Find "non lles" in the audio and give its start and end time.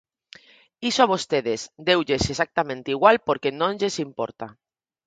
3.59-3.95